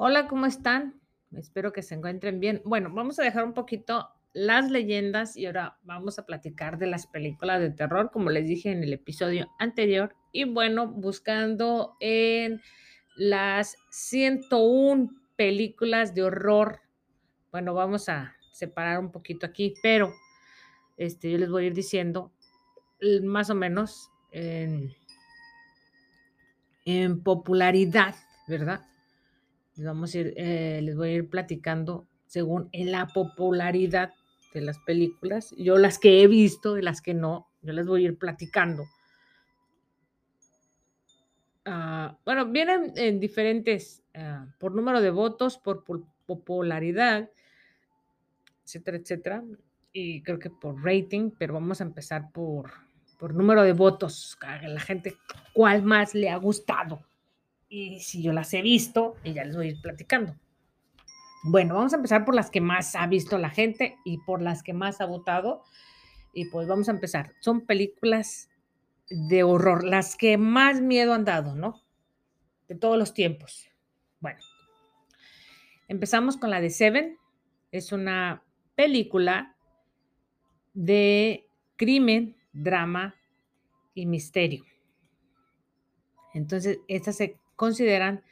[0.00, 1.00] Hola, ¿cómo están?
[1.32, 2.62] Espero que se encuentren bien.
[2.64, 7.08] Bueno, vamos a dejar un poquito las leyendas y ahora vamos a platicar de las
[7.08, 10.14] películas de terror, como les dije en el episodio anterior.
[10.30, 12.62] Y bueno, buscando en
[13.16, 16.80] las 101 películas de horror.
[17.50, 20.14] Bueno, vamos a separar un poquito aquí, pero
[20.96, 22.30] este, yo les voy a ir diciendo
[23.24, 24.94] más o menos en,
[26.84, 28.14] en popularidad,
[28.46, 28.88] ¿verdad?
[29.78, 34.12] Les vamos a ir, eh, les voy a ir platicando según en la popularidad
[34.52, 35.54] de las películas.
[35.56, 38.86] Yo las que he visto y las que no, yo les voy a ir platicando.
[41.64, 45.84] Ah, bueno, vienen en diferentes, ah, por número de votos, por,
[46.26, 47.30] popularidad,
[48.64, 49.44] etcétera, etcétera.
[49.92, 52.72] Y creo que por rating, pero vamos a empezar por,
[53.16, 55.16] por número de votos, la gente
[55.54, 57.07] cuál más le ha gustado.
[57.68, 60.34] Y si yo las he visto, y ya les voy a ir platicando.
[61.44, 64.62] Bueno, vamos a empezar por las que más ha visto la gente y por las
[64.62, 65.62] que más ha votado.
[66.32, 67.34] Y pues vamos a empezar.
[67.40, 68.50] Son películas
[69.08, 71.82] de horror, las que más miedo han dado, ¿no?
[72.68, 73.68] De todos los tiempos.
[74.20, 74.40] Bueno,
[75.86, 77.18] empezamos con la de Seven.
[77.70, 78.42] Es una
[78.74, 79.56] película
[80.74, 83.14] de crimen, drama
[83.94, 84.64] y misterio.
[86.34, 88.22] Entonces, estas se consideran,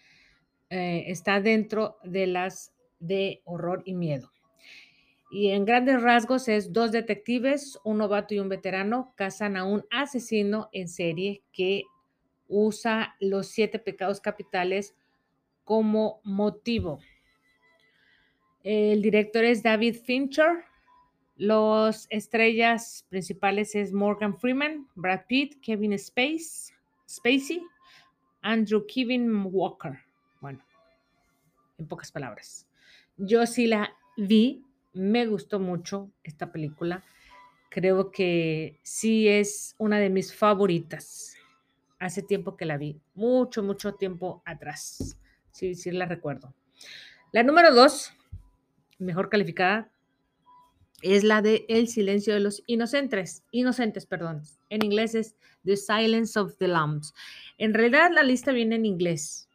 [0.70, 4.30] eh, está dentro de las de horror y miedo.
[5.32, 9.84] Y en grandes rasgos es dos detectives, un novato y un veterano, cazan a un
[9.90, 11.82] asesino en serie que
[12.46, 14.94] usa los siete pecados capitales
[15.64, 17.00] como motivo.
[18.62, 20.64] El director es David Fincher.
[21.34, 26.72] Los estrellas principales es Morgan Freeman, Brad Pitt, Kevin Space,
[27.08, 27.60] Spacey,
[28.46, 29.98] Andrew Kevin Walker.
[30.40, 30.64] Bueno,
[31.78, 32.68] en pocas palabras.
[33.16, 37.02] Yo sí la vi, me gustó mucho esta película.
[37.70, 41.34] Creo que sí es una de mis favoritas.
[41.98, 45.18] Hace tiempo que la vi, mucho, mucho tiempo atrás.
[45.50, 46.54] Sí, sí la recuerdo.
[47.32, 48.12] La número dos,
[48.98, 49.90] mejor calificada,
[51.14, 53.44] es la de El silencio de los inocentes.
[53.50, 54.42] Inocentes, perdón.
[54.70, 57.14] En inglés es The Silence of the Lambs.
[57.58, 59.48] En realidad la lista viene en inglés,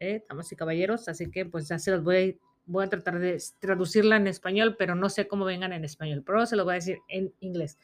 [0.00, 0.22] ¿eh?
[0.28, 4.16] damas y caballeros, así que pues ya se los voy, voy a tratar de traducirla
[4.16, 6.98] en español, pero no sé cómo vengan en español, pero se los voy a decir
[7.08, 7.78] en inglés.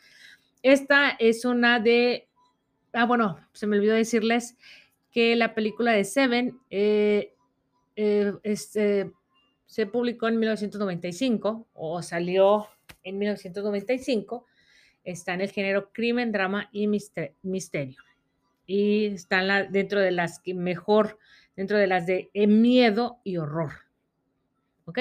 [0.63, 2.29] Esta es una de,
[2.93, 4.57] ah, bueno, se me olvidó decirles
[5.11, 7.35] que la película de Seven eh,
[7.97, 9.13] eh, este,
[9.75, 12.69] se publicó en 1995 o salió
[13.03, 14.47] en 1995.
[15.03, 18.01] Está en el género crimen, drama y mister- misterio.
[18.67, 21.19] Y está la- dentro de las que mejor,
[21.57, 23.73] dentro de las de eh, miedo y horror.
[24.85, 25.01] ¿Ok?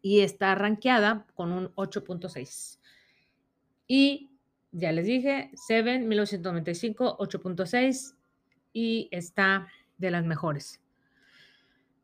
[0.00, 2.80] Y está rankeada con un 8.6.
[3.86, 4.30] Y
[4.72, 8.14] ya les dije, Seven, 1995, 8.6
[8.72, 9.68] y está
[9.98, 10.80] de las mejores.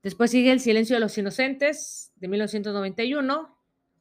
[0.02, 3.56] Después sigue El silencio de los inocentes de 1991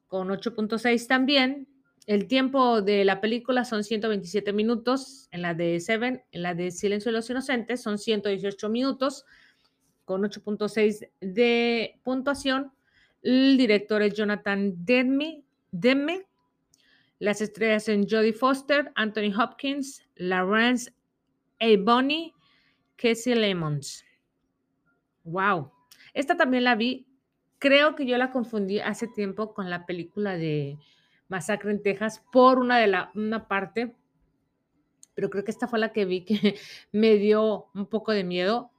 [0.08, 1.68] con 8.6 también.
[2.08, 6.72] El tiempo de la película son 127 minutos, en la de Seven, en la de
[6.72, 9.26] Silencio de los Inocentes son 118 minutos
[10.04, 12.72] con 8.6 de puntuación.
[13.22, 15.44] El director es Jonathan Demme.
[17.20, 20.92] Las estrellas en Jodie Foster, Anthony Hopkins, Lawrence
[21.60, 22.34] Ebony,
[22.98, 24.04] Casey Lemons.
[25.24, 25.72] Wow.
[26.14, 27.08] Esta también la vi.
[27.60, 30.78] Creo que yo la confundí hace tiempo con la película de
[31.32, 33.96] Masacre en Texas por una de la una parte,
[35.14, 36.56] pero creo que esta fue la que vi que
[36.92, 38.72] me dio un poco de miedo,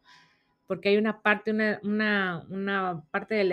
[0.66, 3.44] porque hay una parte, una, una, parte de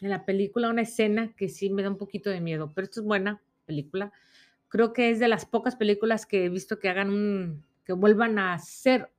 [0.00, 3.06] la, película, una escena que sí me da un poquito de miedo, pero esto es
[3.06, 4.12] buena película.
[4.68, 8.52] Creo que es de las pocas películas que he visto que hagan que vuelvan a
[8.54, 9.10] hacer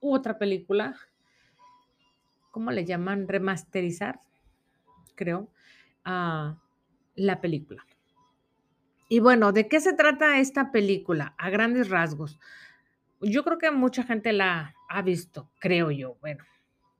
[0.00, 0.96] otra película,
[2.52, 3.26] ¿cómo le llaman?
[3.26, 4.20] Remasterizar,
[5.16, 5.48] creo,
[6.04, 6.58] a
[7.16, 7.84] la película.
[9.08, 11.34] Y bueno, ¿de qué se trata esta película?
[11.36, 12.38] A grandes rasgos.
[13.20, 16.16] Yo creo que mucha gente la ha visto, creo yo.
[16.20, 16.44] Bueno,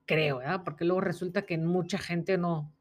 [0.07, 0.63] creo, ¿verdad?
[0.65, 2.73] Porque luego resulta que mucha gente no,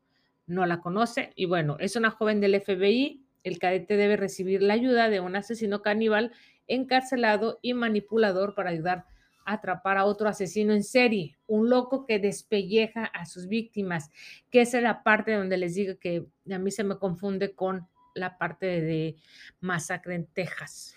[0.48, 1.32] no la conoce.
[1.36, 3.26] Y bueno, es una joven del FBI.
[3.44, 6.34] El cadete debe recibir la ayuda de un asesino caníbal
[6.68, 9.06] encarcelado y manipulador para ayudar a
[9.46, 14.10] atrapar a otro asesino en serie, un loco que despelleja a sus víctimas,
[14.50, 17.88] que esa es la parte donde les digo que a mí se me confunde con
[18.14, 19.16] la parte de
[19.60, 20.96] Masacre en Texas,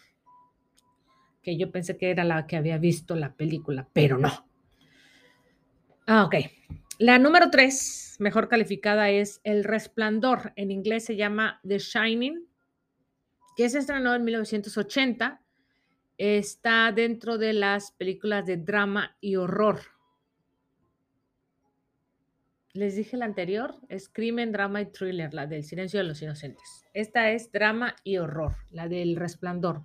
[1.43, 4.47] que yo pensé que era la que había visto la película, pero no.
[6.07, 6.37] Ah, ok.
[6.99, 10.53] La número tres, mejor calificada, es El Resplandor.
[10.55, 12.47] En inglés se llama The Shining,
[13.57, 15.41] que se estrenó en 1980.
[16.17, 19.81] Está dentro de las películas de drama y horror.
[22.73, 26.85] Les dije la anterior, es crimen, drama y thriller, la del silencio de los inocentes.
[26.93, 29.83] Esta es drama y horror, la del resplandor.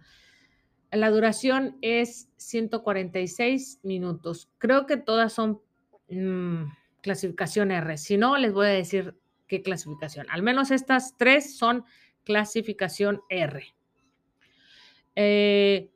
[0.92, 4.50] La duración es 146 minutos.
[4.58, 5.62] Creo que todas son
[6.10, 6.64] mm,
[7.02, 7.98] clasificación R.
[7.98, 9.16] Si no, les voy a decir
[9.48, 10.26] qué clasificación.
[10.32, 11.86] Al menos estas tres son
[12.24, 13.64] clasificación R.
[15.16, 15.92] Eh,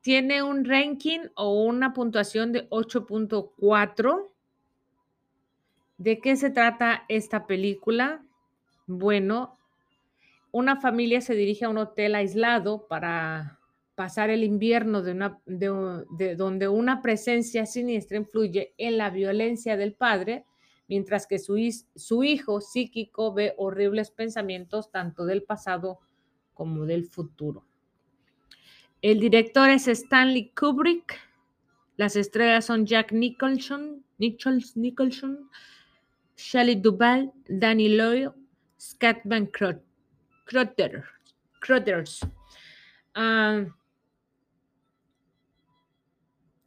[0.00, 4.30] tiene un ranking o una puntuación de 8.4.
[5.98, 8.24] ¿De qué se trata esta película?
[8.86, 9.58] Bueno,
[10.52, 13.58] una familia se dirige a un hotel aislado para
[13.94, 19.92] pasar el invierno de, una, de, donde una presencia siniestra influye en la violencia del
[19.92, 20.44] padre,
[20.86, 21.58] mientras que su,
[21.96, 25.98] su hijo psíquico ve horribles pensamientos tanto del pasado
[26.54, 27.64] como del futuro.
[29.02, 31.18] El director es Stanley Kubrick.
[31.96, 35.50] Las estrellas son Jack Nicholson, Nicholson,
[36.36, 38.32] Shelley Duvall, Danny Loyle,
[38.80, 39.50] Scatman
[40.50, 42.20] Crothers.
[43.14, 43.64] Ah,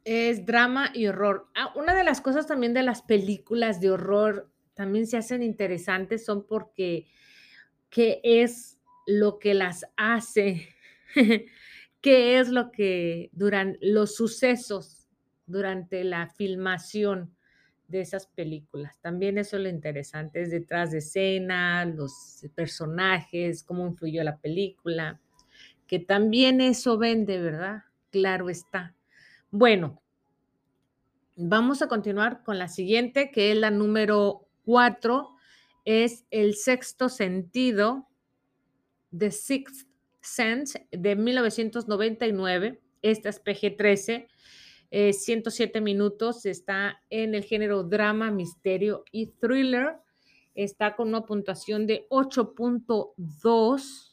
[0.04, 1.48] es drama y horror.
[1.54, 6.24] Ah, una de las cosas también de las películas de horror también se hacen interesantes
[6.24, 7.06] son porque
[7.90, 10.68] qué es lo que las hace,
[12.02, 15.08] qué es lo que duran los sucesos
[15.46, 17.34] durante la filmación
[17.86, 18.98] de esas películas.
[19.00, 25.20] También eso es lo interesante, es detrás de escena, los personajes, cómo influyó la película,
[25.86, 27.84] que también eso vende, ¿verdad?
[28.10, 28.96] Claro está.
[29.50, 30.02] Bueno,
[31.36, 35.36] vamos a continuar con la siguiente, que es la número cuatro,
[35.84, 38.08] es El sexto sentido,
[39.16, 39.91] The Sixth
[40.22, 42.80] Sense, de 1999.
[43.02, 44.28] Esta es PG-13,
[45.12, 49.96] 107 minutos, está en el género drama, misterio y thriller.
[50.54, 54.12] Está con una puntuación de 8.2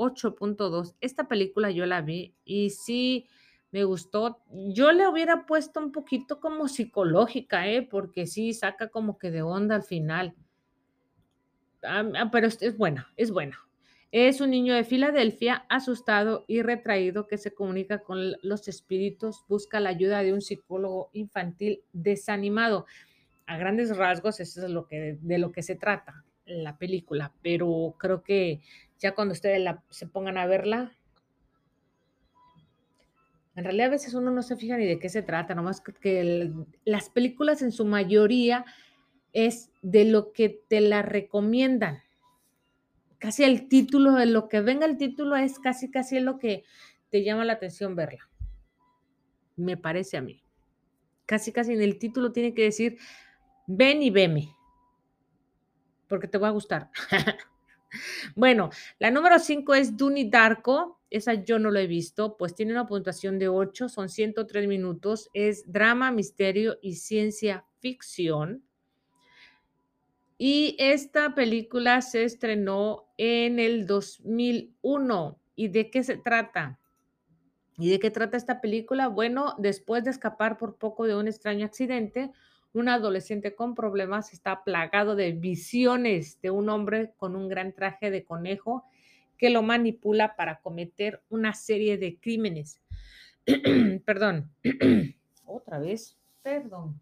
[0.00, 0.94] 8.2.
[1.00, 3.28] Esta película yo la vi y sí
[3.70, 4.42] me gustó.
[4.50, 7.82] Yo le hubiera puesto un poquito como psicológica, ¿eh?
[7.82, 10.34] porque sí saca como que de onda al final.
[11.82, 13.58] Ah, ah, pero es buena, es buena.
[14.12, 19.78] Es un niño de Filadelfia asustado y retraído que se comunica con los espíritus, busca
[19.78, 22.86] la ayuda de un psicólogo infantil desanimado.
[23.46, 27.94] A grandes rasgos, eso es lo que, de lo que se trata la película, pero
[27.98, 28.60] creo que
[28.98, 30.92] ya cuando ustedes se pongan a verla,
[33.56, 36.52] en realidad a veces uno no se fija ni de qué se trata, nomás que,
[36.84, 38.64] las películas en su mayoría
[39.32, 42.02] es de lo que te la recomiendan.
[43.20, 46.64] Casi el título, de lo que venga el título es casi, casi lo que
[47.10, 48.28] te llama la atención verla.
[49.56, 50.42] Me parece a mí.
[51.26, 52.98] Casi, casi en el título tiene que decir,
[53.66, 54.48] ven y veme,
[56.08, 56.90] porque te va a gustar.
[58.36, 58.70] Bueno,
[59.00, 61.00] la número 5 es Duni Darko.
[61.10, 65.28] Esa yo no lo he visto, pues tiene una puntuación de 8, son 103 minutos.
[65.34, 68.62] Es drama, misterio y ciencia ficción.
[70.42, 75.38] Y esta película se estrenó en el 2001.
[75.54, 76.78] ¿Y de qué se trata?
[77.76, 79.08] ¿Y de qué trata esta película?
[79.08, 82.30] Bueno, después de escapar por poco de un extraño accidente,
[82.72, 88.10] un adolescente con problemas está plagado de visiones de un hombre con un gran traje
[88.10, 88.86] de conejo
[89.36, 92.80] que lo manipula para cometer una serie de crímenes.
[94.06, 94.50] perdón.
[95.44, 96.16] Otra vez.
[96.42, 96.98] Perdón.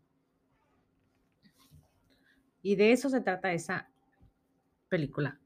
[2.62, 3.88] Y de eso se trata esa
[4.88, 5.38] película.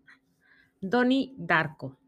[0.81, 1.99] Donnie Darko.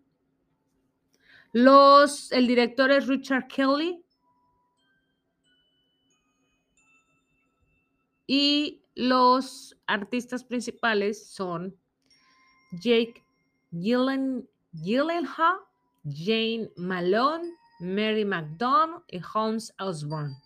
[1.52, 4.04] Los, el director es Richard Kelly,
[8.26, 11.76] Y los artistas principales son
[12.72, 13.22] Jake
[13.70, 14.48] Gyllenhaal,
[16.04, 20.36] Jane Malone, Mary McDonald y Holmes Osborne.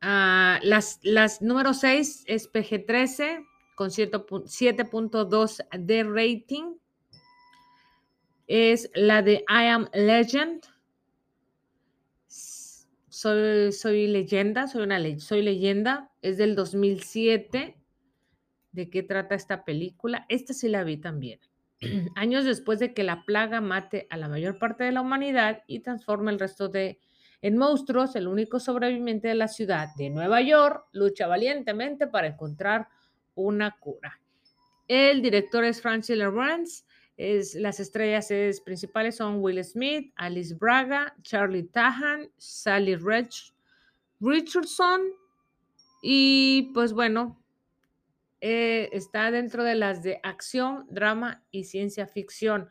[0.00, 6.74] Ah, las, las número 6 es PG-13 con 7.2 de rating.
[8.46, 10.64] Es la de I Am Legend
[13.20, 17.76] soy, leyenda, soy una soy leyenda, es del 2007.
[18.72, 20.24] ¿De qué trata esta película?
[20.28, 21.40] Esta sí la vi también.
[22.16, 25.80] Años después de que la plaga mate a la mayor parte de la humanidad y
[25.80, 26.98] transforme el resto de
[27.42, 32.88] En Monstruos, el único sobreviviente de la ciudad de Nueva York lucha valientemente para encontrar
[33.34, 34.20] una cura.
[34.86, 36.84] El director es Francis Lawrence.
[37.16, 43.54] Es, las estrellas es, principales son Will Smith, Alice Braga, Charlie Tahan, Sally Rich,
[44.20, 45.02] Richardson
[46.02, 47.40] y pues bueno,
[48.40, 52.68] eh, está dentro de las de acción, drama y ciencia ficción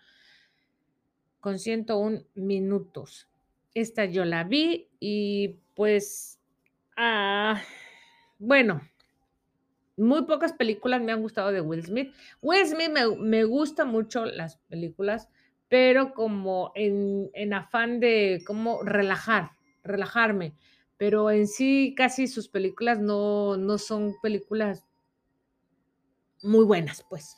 [1.40, 3.29] con 101 minutos.
[3.74, 6.40] Esta yo la vi y pues,
[6.98, 7.62] ah,
[8.38, 8.82] bueno,
[10.00, 12.14] muy pocas películas me han gustado de Will Smith.
[12.42, 15.30] Will Smith me, me gusta mucho las películas,
[15.68, 19.52] pero como en, en afán de como relajar,
[19.84, 20.56] relajarme.
[20.98, 24.86] Pero en sí casi sus películas no, no son películas
[26.42, 27.38] muy buenas, pues.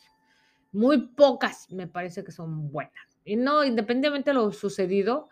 [0.72, 3.20] Muy pocas me parece que son buenas.
[3.26, 5.30] Y no, independientemente de lo sucedido,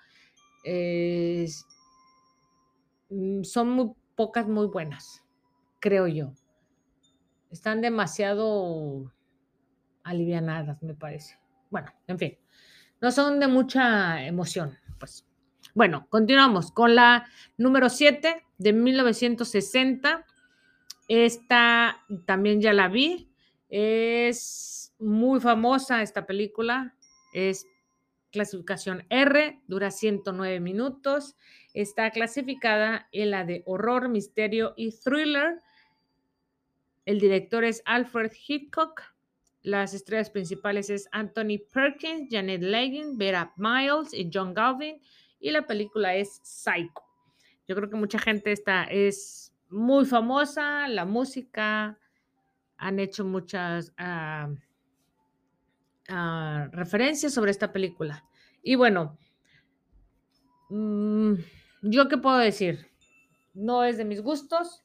[3.09, 5.23] mm, son muy pocas muy buenas,
[5.79, 6.33] creo yo.
[7.51, 9.11] Están demasiado
[10.03, 11.39] alivianadas, me parece.
[11.69, 12.37] Bueno, en fin,
[13.01, 15.25] no son de mucha emoción, pues.
[15.75, 20.25] Bueno, continuamos con la número 7 de 1960.
[21.07, 23.31] Esta también ya la vi.
[23.69, 26.95] Es muy famosa esta película.
[27.33, 27.67] Es
[28.31, 31.35] clasificación R, dura 109 minutos.
[31.73, 35.61] Está clasificada en la de horror, misterio y thriller.
[37.05, 39.01] El director es Alfred Hitchcock.
[39.61, 45.01] Las estrellas principales es Anthony Perkins, Janet Leigh, Vera Miles y John Galvin.
[45.39, 47.03] Y la película es Psycho.
[47.67, 51.99] Yo creo que mucha gente está, es muy famosa, la música,
[52.77, 53.93] han hecho muchas...
[56.09, 58.25] Ah, referencias sobre esta película.
[58.63, 59.17] Y bueno,
[60.69, 61.33] mm,
[61.83, 62.87] yo qué puedo decir,
[63.53, 64.83] no es de mis gustos,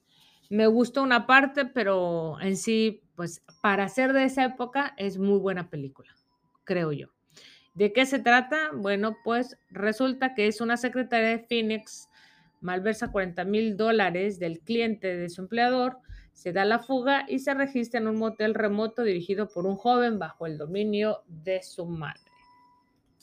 [0.50, 5.38] me gustó una parte, pero en sí, pues para ser de esa época es muy
[5.38, 6.14] buena película,
[6.64, 7.08] creo yo.
[7.74, 8.70] ¿De qué se trata?
[8.74, 12.08] Bueno, pues resulta que es una secretaria de Phoenix,
[12.60, 15.98] malversa 40 mil dólares del cliente de su empleador,
[16.34, 20.18] se da la fuga y se registra en un motel remoto dirigido por un joven
[20.18, 22.20] bajo el dominio de su madre.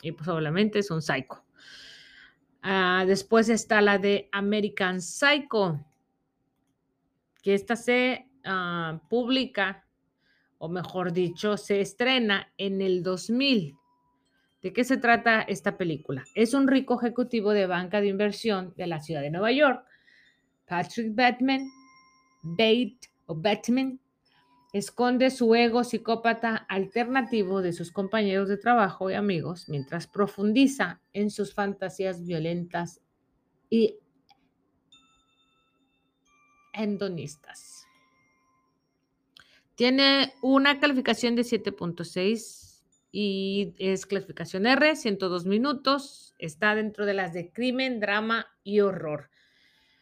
[0.01, 0.27] Y pues
[0.73, 1.43] es un psycho.
[2.63, 5.79] Ah, después está la de American Psycho,
[7.43, 9.85] que esta se ah, publica,
[10.57, 13.75] o mejor dicho, se estrena en el 2000.
[14.61, 16.23] ¿De qué se trata esta película?
[16.33, 19.83] Es un rico ejecutivo de banca de inversión de la ciudad de Nueva York,
[20.65, 21.67] Patrick Batman,
[22.41, 23.99] Bate o Batman
[24.73, 31.29] esconde su ego psicópata alternativo de sus compañeros de trabajo y amigos mientras profundiza en
[31.29, 33.01] sus fantasías violentas
[33.69, 33.97] y
[36.73, 37.85] endonistas.
[39.75, 46.33] Tiene una calificación de 7.6 y es clasificación R, 102 minutos.
[46.37, 49.29] Está dentro de las de crimen, drama y horror.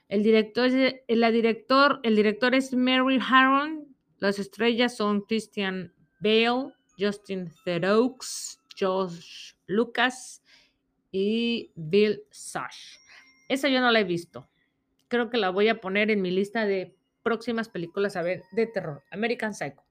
[0.09, 0.71] El director,
[1.07, 3.95] la director, el director es Mary Harron.
[4.17, 10.43] Las estrellas son Christian Bale, Justin Theroux, Josh Lucas
[11.11, 12.97] y Bill Sash.
[13.49, 14.49] Esa yo no la he visto.
[15.09, 18.65] Creo que la voy a poner en mi lista de próximas películas a ver de
[18.65, 19.03] terror.
[19.11, 19.83] American Psycho.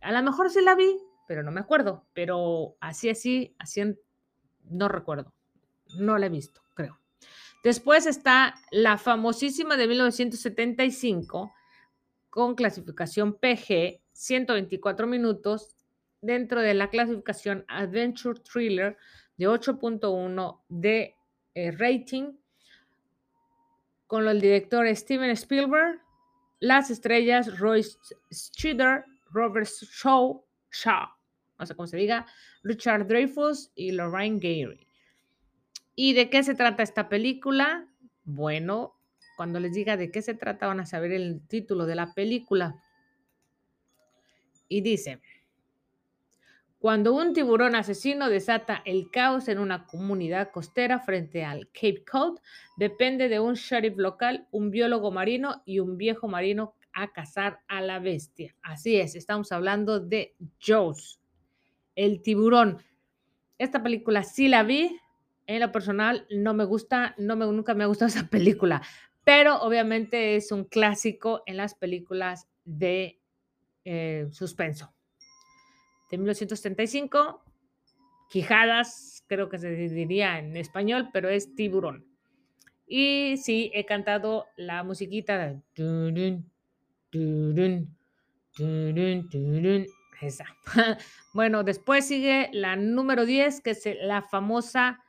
[0.00, 2.06] A lo mejor sí la vi, pero no me acuerdo.
[2.14, 3.82] Pero así, así, así
[4.64, 5.34] no recuerdo.
[5.98, 6.65] No la he visto.
[7.66, 11.52] Después está la famosísima de 1975
[12.30, 15.74] con clasificación PG, 124 minutos,
[16.20, 18.96] dentro de la clasificación Adventure Thriller
[19.36, 21.16] de 8.1 de
[21.56, 22.34] eh, rating,
[24.06, 26.00] con el director Steven Spielberg,
[26.60, 27.98] las estrellas Royce
[28.32, 31.08] Schider, Robert Shaw, Shaw,
[31.58, 32.26] no sé cómo se diga,
[32.62, 34.85] Richard Dreyfuss y Lorraine Gary.
[35.96, 37.88] ¿Y de qué se trata esta película?
[38.22, 38.94] Bueno,
[39.36, 42.82] cuando les diga de qué se trata van a saber el título de la película.
[44.68, 45.20] Y dice,
[46.78, 52.40] cuando un tiburón asesino desata el caos en una comunidad costera frente al Cape Cod,
[52.76, 57.80] depende de un sheriff local, un biólogo marino y un viejo marino a cazar a
[57.80, 58.54] la bestia.
[58.62, 61.20] Así es, estamos hablando de Jaws,
[61.94, 62.82] el tiburón.
[63.58, 65.00] Esta película sí la vi,
[65.46, 68.82] en lo personal no me gusta, no me, nunca me ha gustado esa película,
[69.24, 73.20] pero obviamente es un clásico en las películas de
[73.84, 74.92] eh, suspenso.
[76.10, 77.42] De 1975,
[78.28, 82.06] Quijadas, creo que se diría en español, pero es tiburón.
[82.86, 85.60] Y sí, he cantado la musiquita de...
[85.74, 86.50] turun,
[90.20, 90.46] esa.
[91.34, 95.02] bueno, después sigue la número 10, que es la famosa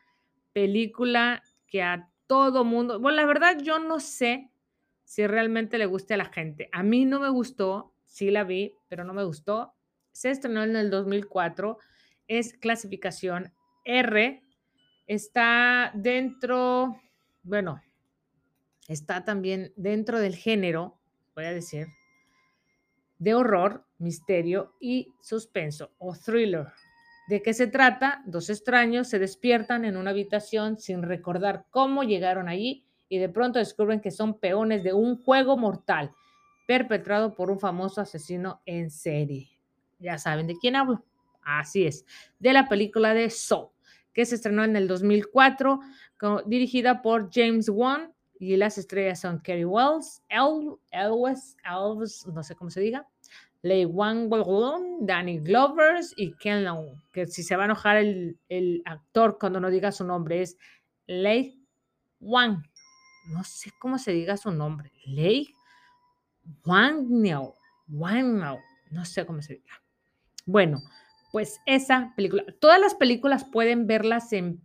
[0.57, 2.99] película que a todo mundo...
[2.99, 4.49] Bueno, la verdad yo no sé
[5.03, 6.67] si realmente le guste a la gente.
[6.71, 9.75] A mí no me gustó, sí la vi, pero no me gustó.
[10.13, 11.77] Se estrenó en el 2004,
[12.27, 13.53] es clasificación
[13.85, 14.41] R,
[15.05, 16.99] está dentro,
[17.43, 17.79] bueno,
[18.87, 20.99] está también dentro del género,
[21.35, 21.85] voy a decir,
[23.19, 26.65] de horror, misterio y suspenso o thriller.
[27.27, 28.23] ¿De qué se trata?
[28.25, 33.59] Dos extraños se despiertan en una habitación sin recordar cómo llegaron allí y de pronto
[33.59, 36.13] descubren que son peones de un juego mortal
[36.67, 39.49] perpetrado por un famoso asesino en serie.
[39.99, 41.03] Ya saben de quién hablo.
[41.41, 42.05] Así es,
[42.39, 43.71] de la película de Saw,
[44.13, 45.79] que se estrenó en el 2004,
[46.45, 52.69] dirigida por James Wan y las estrellas son Kerry Wells, Elwes, Elvis, no sé cómo
[52.69, 53.07] se diga,
[53.67, 54.29] Lei Wang
[55.01, 59.69] Danny Glovers y Ken Long, que si se va a enojar el, actor cuando no
[59.69, 60.57] diga su nombre es
[61.05, 61.61] Lei
[62.19, 62.63] Wang.
[63.29, 64.91] No sé cómo se diga su nombre.
[65.05, 65.53] Lei
[66.65, 67.07] Wang
[67.89, 68.41] Wang
[68.91, 69.81] no sé cómo se diga.
[70.45, 70.81] Bueno,
[71.31, 74.61] pues esa película, todas las películas pueden verlas en,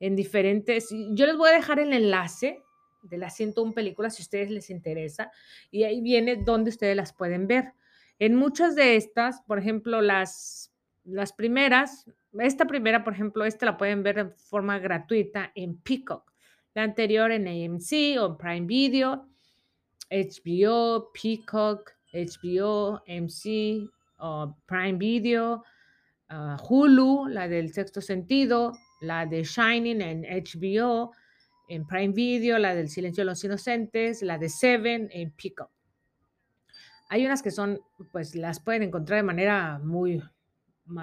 [0.00, 2.62] en diferentes, yo les voy a dejar el enlace
[3.02, 5.30] de las 101 películas si a ustedes les interesa
[5.70, 7.74] y ahí viene donde ustedes las pueden ver.
[8.18, 10.72] En muchas de estas, por ejemplo, las,
[11.04, 12.06] las primeras,
[12.38, 16.32] esta primera, por ejemplo, esta la pueden ver de forma gratuita en Peacock,
[16.74, 19.28] la anterior en AMC o Prime Video,
[20.10, 23.88] HBO, Peacock, HBO, MC,
[24.18, 25.64] o Prime Video,
[26.30, 31.12] uh, Hulu, la del sexto sentido, la de Shining en HBO,
[31.68, 35.70] en Prime Video, la del Silencio de los Inocentes, la de Seven en Peacock.
[37.12, 37.78] Hay unas que son,
[38.10, 40.22] pues las pueden encontrar de manera muy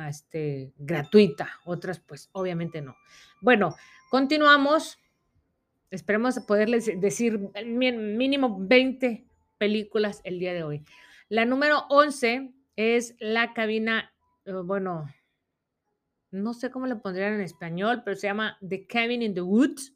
[0.07, 2.95] este, gratuita, otras pues obviamente no.
[3.41, 3.75] Bueno,
[4.09, 4.97] continuamos.
[5.91, 9.27] Esperemos poderles decir mínimo 20
[9.59, 10.83] películas el día de hoy.
[11.27, 14.11] La número 11 es la cabina,
[14.45, 15.13] eh, bueno,
[16.31, 19.93] no sé cómo le pondrían en español, pero se llama The Cabin in the Woods.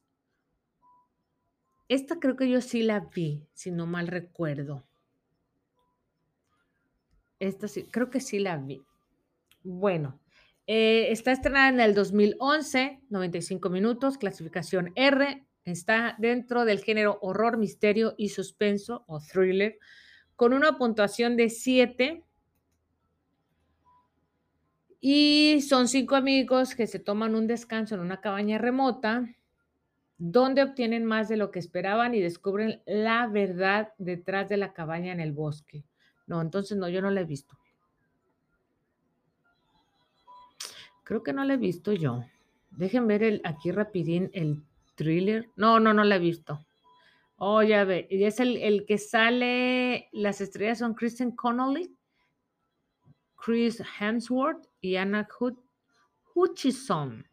[1.88, 4.86] Esta creo que yo sí la vi, si no mal recuerdo.
[7.44, 8.82] Esta sí, creo que sí la vi.
[9.64, 10.22] Bueno,
[10.66, 15.46] eh, está estrenada en el 2011, 95 minutos, clasificación R.
[15.66, 19.78] Está dentro del género horror, misterio y suspenso o thriller,
[20.38, 22.24] con una puntuación de 7.
[25.02, 29.36] Y son cinco amigos que se toman un descanso en una cabaña remota,
[30.18, 35.12] donde obtienen más de lo que esperaban y descubren la verdad detrás de la cabaña
[35.12, 35.84] en el bosque.
[36.26, 37.58] No, entonces no, yo no la he visto.
[41.04, 42.24] Creo que no la he visto yo.
[42.72, 44.64] Dejen ver el, aquí rapidín el
[44.96, 45.50] thriller.
[45.56, 46.66] No, no, no la he visto.
[47.38, 48.08] Oh, ya ve.
[48.10, 51.94] Y es el, el que sale, las estrellas son Kristen Connolly,
[53.36, 55.28] Chris Hemsworth y Anna
[56.34, 57.28] Hutchison.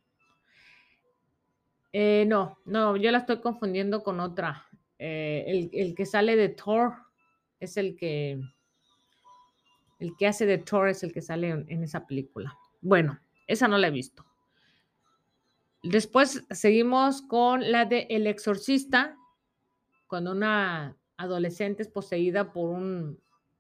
[1.93, 4.67] Eh, no, no, yo la estoy confundiendo con otra.
[4.99, 6.93] Eh, el, el, que sale de Thor
[7.59, 8.41] es el que
[10.01, 12.59] el que hace de Thor es el que sale en, esa película.
[12.81, 14.25] Bueno, esa no la he visto.
[15.83, 19.17] Después seguimos con la de El Exorcista,
[20.07, 22.71] cuando una adolescente es poseída por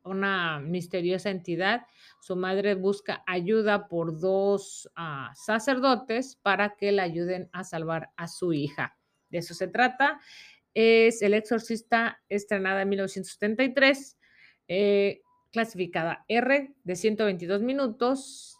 [0.02, 1.86] una misteriosa entidad.
[2.20, 8.28] Su madre busca ayuda por dos ah, sacerdotes para que le ayuden a salvar a
[8.28, 8.96] su hija.
[9.28, 10.18] De eso se trata.
[10.72, 14.16] Es El Exorcista, estrenada en 1973
[15.50, 18.58] clasificada R de 122 minutos,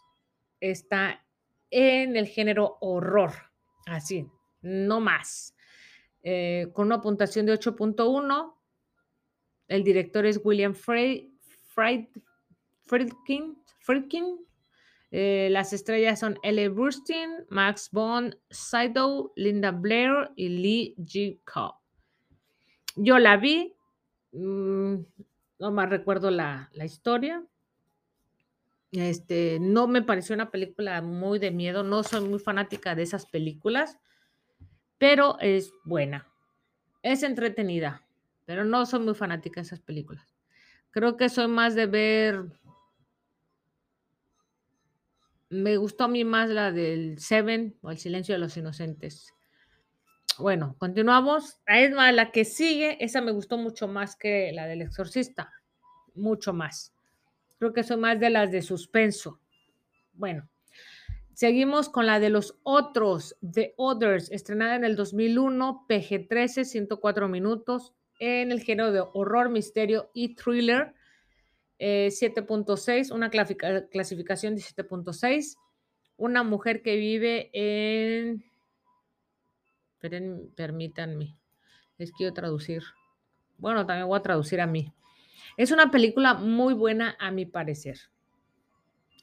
[0.59, 1.25] está
[1.69, 3.31] en el género horror,
[3.85, 4.27] así,
[4.61, 5.55] no más.
[6.23, 8.55] Eh, con una puntuación de 8.1,
[9.67, 11.27] el director es William Friedkin.
[13.79, 14.45] Friedkin.
[15.11, 16.69] Eh, las estrellas son L.
[16.69, 21.39] Burstyn, Max Bond, Saido, Linda Blair y Lee G.
[21.43, 21.75] Cobb.
[22.95, 23.73] Yo la vi,
[24.31, 24.95] mm,
[25.61, 27.45] no más recuerdo la, historia.
[28.91, 33.27] Este, no me pareció una película muy de miedo, no soy muy fanática de esas
[33.27, 33.99] películas,
[34.97, 36.27] pero es buena,
[37.03, 38.05] es entretenida,
[38.45, 40.35] pero no soy muy fanática de esas películas.
[40.89, 42.43] Creo que soy más de ver,
[45.49, 49.31] me gustó a mí más la del Seven o El Silencio de los Inocentes.
[50.37, 51.59] Bueno, continuamos.
[51.67, 55.51] Es más, la que sigue, esa me gustó mucho más que la del exorcista.
[56.15, 56.93] Mucho más.
[57.59, 59.39] Creo que son más de las de suspenso.
[60.13, 60.49] Bueno,
[61.33, 67.93] seguimos con la de los otros, The Others, estrenada en el 2001, PG-13, 104 minutos,
[68.19, 70.93] en el género de horror, misterio y thriller.
[71.79, 75.57] 7.6, eh, una clasificación de 7.6.
[76.17, 78.43] Una mujer que vive en
[80.01, 81.37] permítanme,
[81.97, 82.83] les quiero traducir.
[83.57, 84.93] Bueno, también voy a traducir a mí.
[85.57, 87.99] Es una película muy buena a mi parecer.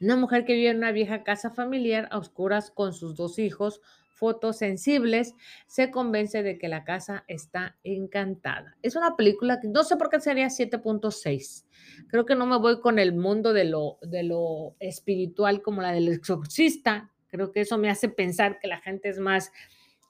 [0.00, 3.80] Una mujer que vive en una vieja casa familiar a oscuras con sus dos hijos,
[4.18, 5.34] fotosensibles,
[5.66, 8.76] se convence de que la casa está encantada.
[8.82, 11.64] Es una película que no sé por qué sería 7.6.
[12.08, 15.92] Creo que no me voy con el mundo de lo, de lo espiritual como la
[15.92, 17.12] del exorcista.
[17.28, 19.52] Creo que eso me hace pensar que la gente es más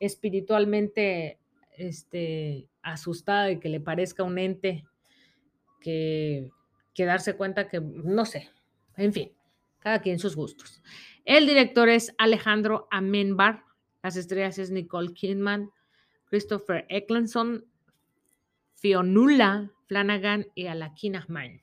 [0.00, 1.38] espiritualmente
[1.76, 4.84] este, asustada y que le parezca un ente
[5.80, 6.50] que,
[6.94, 8.50] que darse cuenta que, no sé,
[8.96, 9.32] en fin,
[9.78, 10.82] cada quien sus gustos.
[11.24, 13.64] El director es Alejandro Amenbar,
[14.02, 15.70] las estrellas es Nicole Kidman,
[16.26, 17.64] Christopher Eccleston,
[18.74, 21.61] Fionnuala Flanagan y Alakina Ahmad.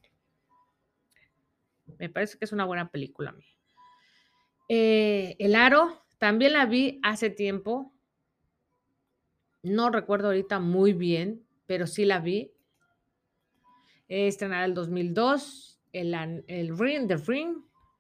[2.00, 3.36] Me parece que es una buena película a.
[4.67, 7.93] Eh, el Aro, también la vi hace tiempo,
[9.65, 12.51] no recuerdo ahorita muy bien, pero sí la vi.
[14.08, 17.58] Estrenada en el 2002, el, el Ring, The Ring,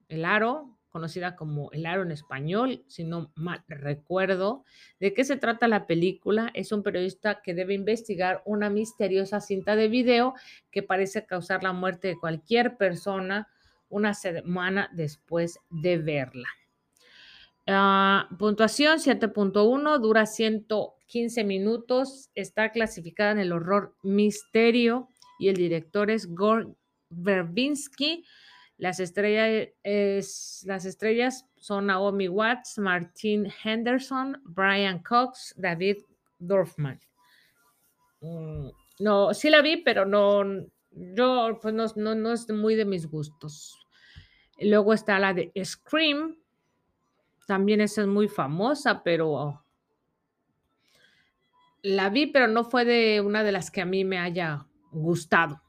[0.07, 4.63] El Aro, conocida como El Aro en español, si no mal recuerdo.
[4.99, 6.51] ¿De qué se trata la película?
[6.53, 10.35] Es un periodista que debe investigar una misteriosa cinta de video
[10.71, 13.49] que parece causar la muerte de cualquier persona
[13.89, 16.47] una semana después de verla.
[17.67, 26.11] Ah, puntuación 7.1, dura 115 minutos, está clasificada en el horror misterio y el director
[26.11, 26.67] es Gore
[27.09, 28.23] Verbinski.
[28.77, 35.97] Las estrellas, es, las estrellas son Naomi Watts, Martin Henderson, Brian Cox, David
[36.37, 36.99] Dorfman.
[38.21, 40.43] Mm, no, sí la vi, pero no,
[40.91, 43.75] yo, pues no, no, no es muy de mis gustos.
[44.59, 46.37] Luego está la de Scream,
[47.45, 49.63] también esa es muy famosa, pero
[51.81, 55.61] la vi, pero no fue de una de las que a mí me haya gustado.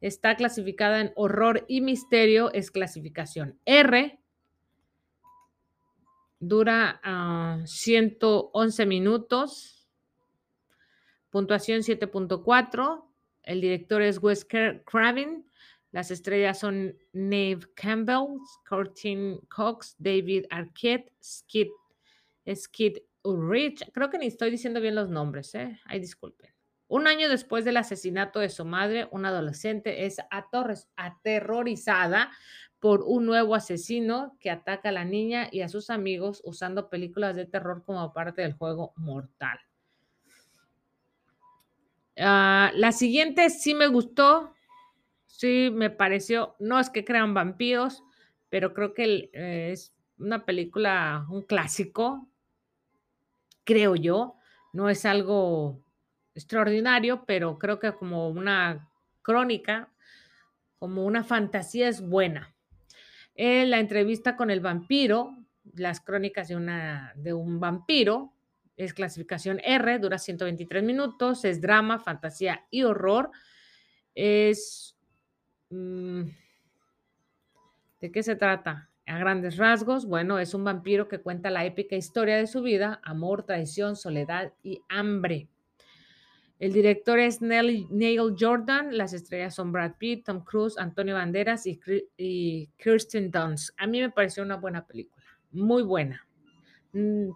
[0.00, 4.18] Está clasificada en horror y misterio, es clasificación R.
[6.40, 7.00] Dura
[7.66, 9.88] 111 ah, minutos.
[11.28, 13.04] Puntuación 7.4.
[13.42, 15.49] El director es Wes Craven.
[15.92, 21.68] Las estrellas son Nave Campbell, Courtney Cox, David Arquette, Skid,
[22.54, 23.90] Skid Ulrich.
[23.92, 25.80] Creo que ni estoy diciendo bien los nombres, ¿eh?
[25.84, 26.50] Ay, disculpen.
[26.86, 30.18] Un año después del asesinato de su madre, una adolescente es
[30.96, 32.30] aterrorizada
[32.80, 37.36] por un nuevo asesino que ataca a la niña y a sus amigos usando películas
[37.36, 39.58] de terror como parte del juego mortal.
[42.18, 44.52] Ah, la siguiente sí me gustó,
[45.40, 48.04] Sí, me pareció, no es que crean vampiros,
[48.50, 52.28] pero creo que eh, es una película, un clásico,
[53.64, 54.36] creo yo.
[54.74, 55.82] No es algo
[56.34, 58.90] extraordinario, pero creo que como una
[59.22, 59.88] crónica,
[60.78, 62.54] como una fantasía es buena.
[63.34, 65.38] la entrevista con el vampiro,
[65.72, 68.34] las crónicas de, una, de un vampiro,
[68.76, 73.30] es clasificación R, dura 123 minutos, es drama, fantasía y horror.
[74.14, 74.98] Es
[75.70, 76.32] ¿De
[78.12, 78.90] qué se trata?
[79.06, 83.00] A grandes rasgos, bueno, es un vampiro que cuenta la épica historia de su vida,
[83.02, 85.48] amor, traición, soledad y hambre.
[86.58, 87.88] El director es Neil,
[88.38, 91.80] Jordan, las estrellas son Brad Pitt, Tom Cruise, Antonio Banderas y,
[92.16, 93.70] y Kirsten Dunst.
[93.78, 96.26] A mí me pareció una buena película, muy buena,
[96.92, 97.30] mm,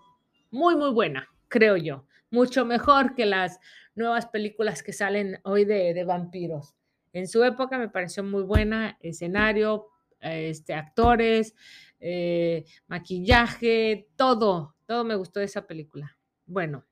[0.50, 2.04] muy, muy buena, creo yo.
[2.30, 3.60] Mucho mejor que las
[3.94, 6.74] nuevas películas que salen hoy de, de vampiros.
[7.14, 9.86] En su época me pareció muy buena, escenario,
[10.20, 11.54] este, actores,
[12.00, 16.18] eh, maquillaje, todo, todo me gustó de esa película.
[16.44, 16.84] Bueno,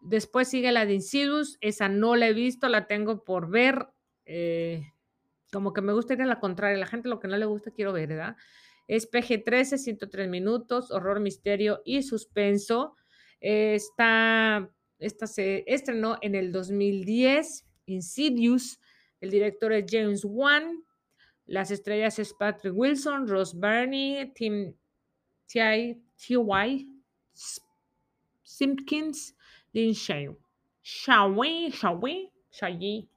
[0.00, 3.86] después sigue la de Insidious, esa no la he visto, la tengo por ver.
[4.24, 4.92] Eh,
[5.52, 7.70] como que me gusta ir a la contraria, la gente lo que no le gusta
[7.70, 8.36] quiero ver, ¿verdad?
[8.88, 12.96] Es PG-13, 103 minutos, horror, misterio y suspenso.
[13.38, 18.80] esta, esta se estrenó en el 2010, Insidious.
[19.20, 20.84] El director es James Wan.
[21.46, 24.74] Las estrellas es Patrick Wilson, Ross Barney, Tim
[25.46, 26.02] T.Y.
[28.42, 29.36] Simpkins,
[29.72, 30.28] Lindsay.
[30.82, 33.08] Shawi, Shawi, Shayi.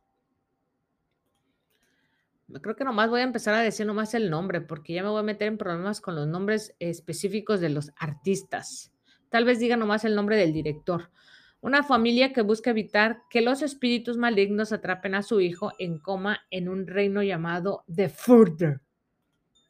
[2.61, 5.19] Creo que nomás voy a empezar a decir nomás el nombre, porque ya me voy
[5.19, 8.91] a meter en problemas con los nombres específicos de los artistas.
[9.29, 11.11] Tal vez diga nomás el nombre del director.
[11.61, 16.41] Una familia que busca evitar que los espíritus malignos atrapen a su hijo en coma
[16.51, 18.79] en un reino llamado The Further.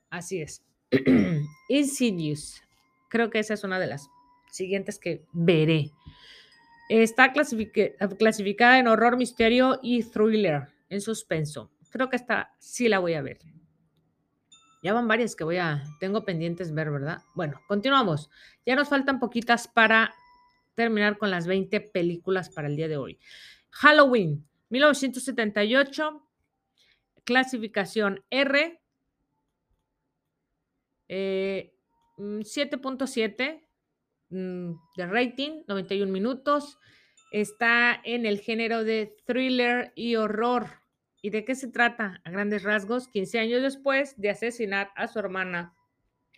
[0.10, 0.64] Así es.
[1.70, 2.62] Insidious.
[3.10, 4.08] Creo que esa es una de las
[4.52, 5.92] siguientes que veré.
[6.90, 11.72] Está clasificada en horror, misterio y thriller, en suspenso.
[11.92, 13.40] Creo que esta sí la voy a ver.
[14.82, 17.22] Ya van varias que voy a, tengo pendientes ver, ¿verdad?
[17.36, 18.30] Bueno, continuamos.
[18.66, 20.14] Ya nos faltan poquitas para
[20.80, 23.20] terminar con las 20 películas para el día de hoy.
[23.70, 26.26] Halloween, 1978,
[27.26, 28.82] clasificación R,
[31.10, 33.62] 7.7
[34.30, 36.80] mm, mm, de rating, 91 minutos.
[37.34, 40.80] Está en el género de thriller y horror.
[41.22, 42.22] ¿Y de qué se trata?
[42.24, 45.76] A grandes rasgos, 15 años después de asesinar a su hermana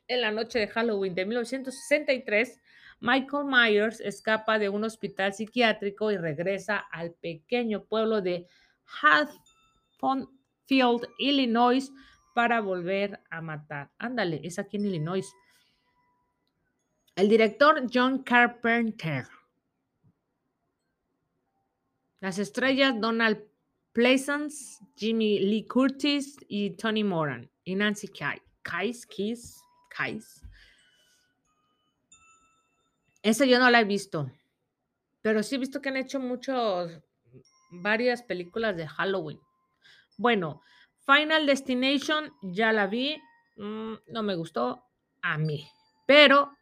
[0.08, 2.60] en la noche de Halloween de 1963,
[3.02, 8.48] Michael Myers escapa de un hospital psiquiátrico y regresa al pequeño pueblo de
[9.02, 11.92] Haddonfield, Illinois,
[12.36, 13.92] para volver a matar.
[13.98, 15.34] Ándale, es aquí en Illinois.
[17.16, 19.28] El director John Carpenter.
[22.20, 23.44] Las estrellas Donald
[23.94, 27.50] Pleasance, Jimmy Lee Curtis y Tony Moran.
[27.64, 29.08] Y Nancy Kais,
[29.90, 30.46] Kais.
[33.24, 34.32] Esa yo no la he visto.
[35.22, 37.00] Pero sí he visto que han hecho muchos,
[37.72, 39.40] varias películas de Halloween.
[40.18, 40.62] Bueno,
[41.06, 43.22] Final Destination ya la vi.
[43.58, 44.84] Mm, no me gustó
[45.22, 45.68] a mí.
[46.06, 46.58] Pero,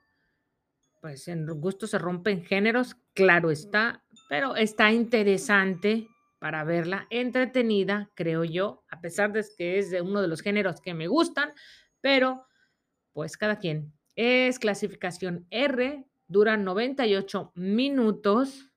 [1.02, 4.04] pues en gusto se rompen géneros, claro está.
[4.28, 6.08] Pero está interesante
[6.39, 10.80] para verla, entretenida, creo yo, a pesar de que es de uno de los géneros
[10.80, 11.54] que me gustan,
[12.02, 12.45] pero
[13.13, 13.93] pues cada quien.
[14.15, 18.72] Es clasificación R, dura 98 minutos.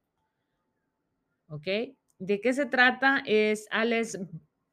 [1.46, 1.66] ¿Ok?
[2.18, 3.22] ¿De qué se trata?
[3.26, 4.18] Es Alex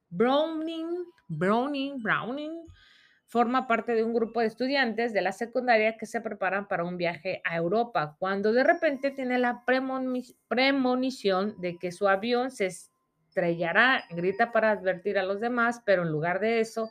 [0.10, 0.88] Browning,
[1.28, 2.66] Browning, Browning,
[3.26, 6.98] forma parte de un grupo de estudiantes de la secundaria que se preparan para un
[6.98, 9.64] viaje a Europa, cuando de repente tiene la
[10.48, 16.12] premonición de que su avión se estrellará, grita para advertir a los demás, pero en
[16.12, 16.90] lugar de eso,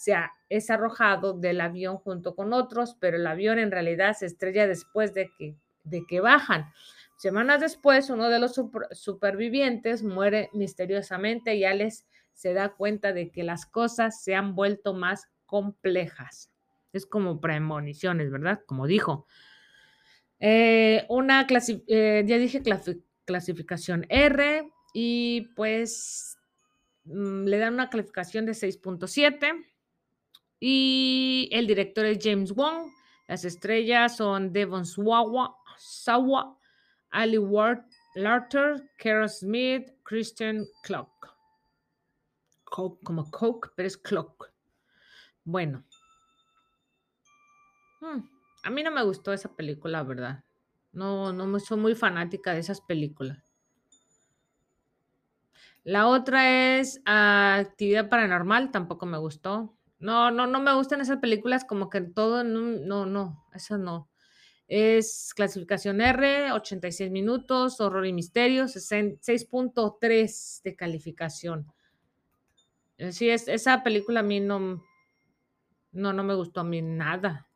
[0.00, 4.24] se ha, es arrojado del avión junto con otros, pero el avión en realidad se
[4.24, 6.72] estrella después de que, de que bajan.
[7.18, 8.58] Semanas después, uno de los
[8.92, 14.94] supervivientes muere misteriosamente y Alex se da cuenta de que las cosas se han vuelto
[14.94, 16.50] más complejas.
[16.94, 18.62] Es como premoniciones, ¿verdad?
[18.64, 19.26] Como dijo.
[20.38, 21.46] Eh, una
[21.88, 22.62] eh, ya dije
[23.26, 26.38] clasificación R y pues
[27.04, 29.69] mm, le dan una calificación de 6.7
[30.60, 32.92] y el director es James Wong.
[33.26, 36.58] Las estrellas son Devon Sawa, Sawa
[37.10, 41.10] Ali Ward Larter, Kara Smith, Christian Clock.
[42.64, 44.52] como Coke, pero es Clock.
[45.44, 45.84] Bueno.
[48.00, 48.20] Hmm,
[48.62, 50.44] a mí no me gustó esa película, ¿verdad?
[50.92, 53.50] No, no soy muy fanática de esas películas.
[55.84, 59.74] La otra es ah, Actividad Paranormal, tampoco me gustó.
[60.00, 64.08] No, no, no me gustan esas películas como que todo, no, no, no, eso no.
[64.66, 71.66] Es clasificación R, 86 minutos, horror y misterio, 6.3 de calificación.
[72.96, 74.82] Eh, sí, es, esa película a mí no,
[75.92, 77.46] no, no me gustó a mí nada.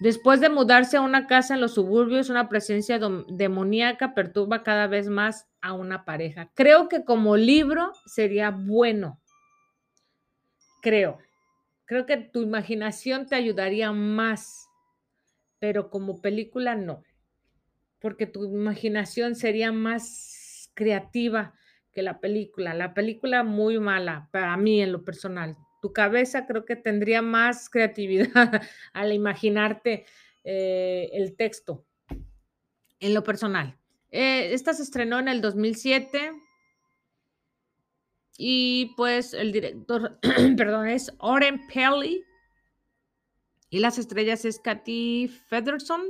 [0.00, 5.08] Después de mudarse a una casa en los suburbios, una presencia demoníaca perturba cada vez
[5.08, 6.50] más a una pareja.
[6.54, 9.20] Creo que como libro sería bueno.
[10.80, 11.18] Creo.
[11.84, 14.68] Creo que tu imaginación te ayudaría más,
[15.58, 17.02] pero como película no,
[17.98, 21.54] porque tu imaginación sería más creativa
[21.92, 22.74] que la película.
[22.74, 27.68] La película muy mala para mí en lo personal tu cabeza creo que tendría más
[27.68, 28.62] creatividad
[28.92, 30.04] al imaginarte
[30.44, 31.84] eh, el texto
[33.00, 33.78] en lo personal.
[34.10, 36.32] Eh, esta se estrenó en el 2007
[38.42, 40.18] y pues el director,
[40.56, 42.24] perdón, es Oren Pelly
[43.68, 46.00] y las estrellas es Katy Federson,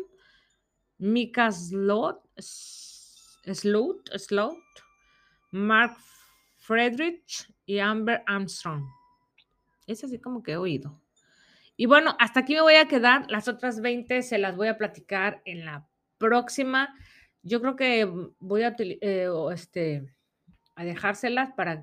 [0.98, 4.56] Mika Slot, Slot, Slot,
[5.50, 5.96] Mark
[6.58, 8.84] Friedrich y Amber Armstrong.
[9.88, 11.02] Es así como que he oído.
[11.76, 13.28] Y bueno, hasta aquí me voy a quedar.
[13.28, 15.88] Las otras 20 se las voy a platicar en la
[16.18, 16.94] próxima.
[17.42, 20.14] Yo creo que, voy a eh, este,
[20.76, 21.82] a dejárselas para